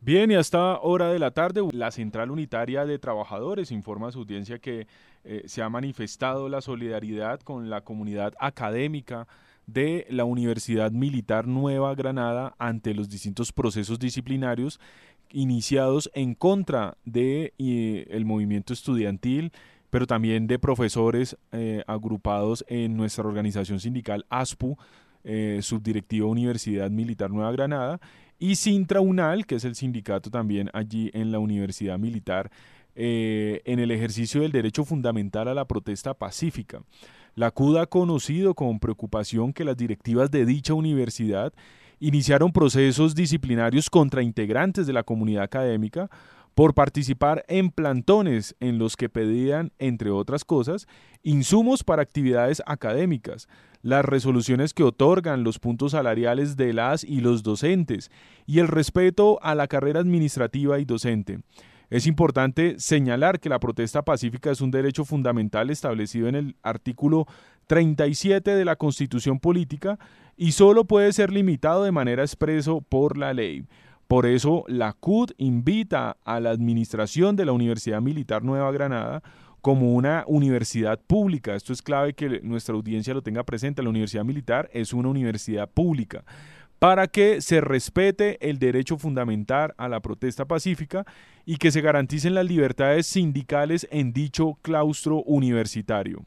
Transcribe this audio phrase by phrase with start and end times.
[0.00, 4.20] Bien, y hasta hora de la tarde, la Central Unitaria de Trabajadores informa a su
[4.20, 4.86] audiencia que
[5.24, 9.26] eh, se ha manifestado la solidaridad con la comunidad académica
[9.66, 14.78] de la Universidad Militar Nueva Granada ante los distintos procesos disciplinarios
[15.30, 19.50] iniciados en contra de eh, el movimiento estudiantil,
[19.90, 24.76] pero también de profesores eh, agrupados en nuestra organización sindical ASPU,
[25.60, 27.98] subdirectiva Universidad Militar Nueva Granada,
[28.38, 32.50] y Sintraunal, que es el sindicato también allí en la Universidad Militar,
[32.94, 36.82] eh, en el ejercicio del derecho fundamental a la protesta pacífica.
[37.34, 41.52] La CUD ha conocido con preocupación que las directivas de dicha universidad
[42.00, 46.08] iniciaron procesos disciplinarios contra integrantes de la comunidad académica
[46.54, 50.86] por participar en plantones en los que pedían, entre otras cosas,
[51.22, 53.46] insumos para actividades académicas,
[53.86, 58.10] las resoluciones que otorgan los puntos salariales de las y los docentes
[58.44, 61.38] y el respeto a la carrera administrativa y docente.
[61.88, 67.28] Es importante señalar que la protesta pacífica es un derecho fundamental establecido en el artículo
[67.68, 70.00] 37 de la Constitución Política
[70.36, 73.66] y solo puede ser limitado de manera expreso por la ley.
[74.08, 79.22] Por eso, la CUD invita a la administración de la Universidad Militar Nueva Granada
[79.60, 81.56] como una universidad pública.
[81.56, 83.82] Esto es clave que nuestra audiencia lo tenga presente.
[83.82, 86.24] La Universidad Militar es una universidad pública
[86.78, 91.04] para que se respete el derecho fundamental a la protesta pacífica
[91.44, 96.24] y que se garanticen las libertades sindicales en dicho claustro universitario.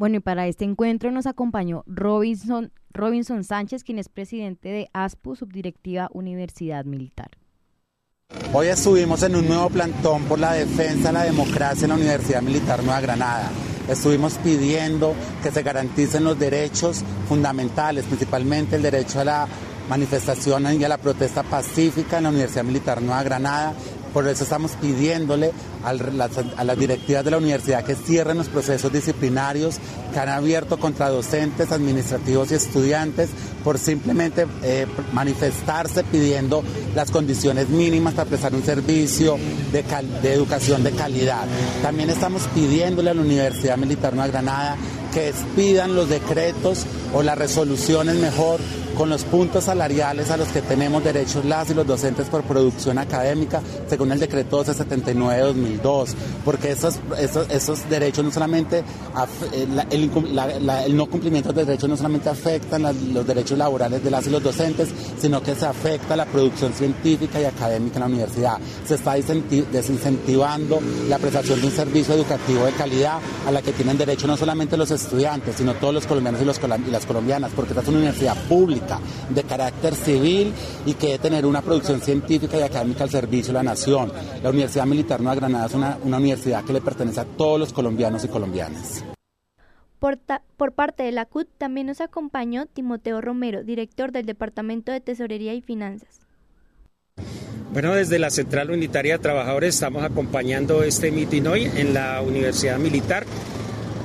[0.00, 5.36] Bueno, y para este encuentro nos acompañó Robinson, Robinson Sánchez, quien es presidente de ASPU,
[5.36, 7.28] Subdirectiva Universidad Militar.
[8.54, 12.40] Hoy estuvimos en un nuevo plantón por la defensa de la democracia en la Universidad
[12.40, 13.50] Militar Nueva Granada.
[13.90, 19.48] Estuvimos pidiendo que se garanticen los derechos fundamentales, principalmente el derecho a la
[19.90, 23.74] manifestación y a la protesta pacífica en la Universidad Militar Nueva Granada
[24.12, 25.52] por eso estamos pidiéndole
[25.84, 29.78] a las, directivas de la universidad que cierren los procesos disciplinarios
[30.10, 33.30] que han abierto contra docentes, administrativos y estudiantes
[33.64, 36.62] por simplemente eh, manifestarse pidiendo
[36.94, 39.38] las condiciones mínimas para prestar un servicio
[39.72, 39.84] de,
[40.22, 41.44] de educación de calidad.
[41.82, 44.76] También estamos pidiéndole a la Universidad Militar Nueva Granada
[45.12, 48.60] que expidan los decretos o las resoluciones mejor
[49.00, 52.98] con los puntos salariales a los que tenemos derechos las y los docentes por producción
[52.98, 56.10] académica, según el decreto 1279-2002,
[56.44, 56.98] porque esos,
[57.50, 58.80] esos, derechos no solamente,
[59.52, 64.30] eh, el, no cumplimiento de derechos no solamente afectan los derechos laborales de las y
[64.30, 68.58] los docentes, sino que se afecta la producción científica y académica en la universidad.
[68.86, 70.78] Se está desincentivando
[71.08, 74.76] la prestación de un servicio educativo de calidad a la que tienen derecho no solamente
[74.76, 74.99] los estudiantes,
[75.56, 78.98] sino todos los colombianos y, los, y las colombianas, porque esta es una universidad pública
[79.28, 80.52] de carácter civil
[80.86, 84.12] y que debe tener una producción científica y académica al servicio de la nación.
[84.42, 88.24] La Universidad Militar Nueva Granada es una, universidad que le pertenece a todos los colombianos
[88.24, 89.04] y colombianas.
[89.98, 90.18] Por,
[90.56, 95.52] por, parte de la CUT también nos acompañó Timoteo Romero, director del Departamento de Tesorería
[95.54, 96.20] y Finanzas.
[97.72, 102.78] Bueno, desde la Central Unitaria de Trabajadores estamos acompañando este mitin hoy en la Universidad
[102.78, 103.24] Militar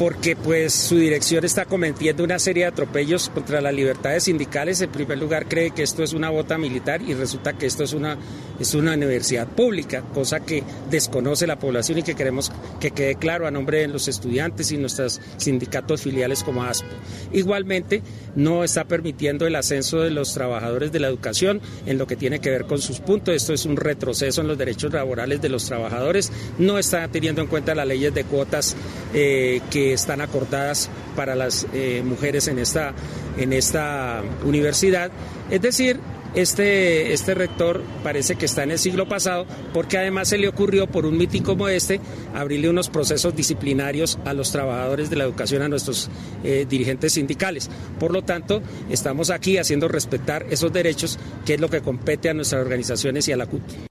[0.00, 4.80] porque pues su dirección está cometiendo una serie de atropellos contra las libertades sindicales.
[4.80, 7.92] En primer lugar, cree que esto es una bota militar y resulta que esto es
[7.92, 8.16] una,
[8.58, 12.50] es una universidad pública, cosa que desconoce la población y que queremos
[12.80, 16.88] que quede claro a nombre de los estudiantes y nuestros sindicatos filiales como ASPO.
[17.32, 18.00] Igualmente,
[18.36, 22.40] no está permitiendo el ascenso de los trabajadores de la educación en lo que tiene
[22.40, 23.34] que ver con sus puntos.
[23.34, 26.32] Esto es un retroceso en los derechos laborales de los trabajadores.
[26.58, 28.74] No está teniendo en cuenta las leyes de cuotas
[29.12, 29.60] eh,
[29.92, 32.92] están acordadas para las eh, mujeres en esta,
[33.38, 35.10] en esta universidad.
[35.50, 36.00] Es decir,
[36.34, 40.86] este, este rector parece que está en el siglo pasado porque además se le ocurrió
[40.86, 42.00] por un mitin como este
[42.34, 46.08] abrirle unos procesos disciplinarios a los trabajadores de la educación, a nuestros
[46.44, 47.68] eh, dirigentes sindicales.
[47.98, 52.34] Por lo tanto, estamos aquí haciendo respetar esos derechos que es lo que compete a
[52.34, 53.89] nuestras organizaciones y a la CUT.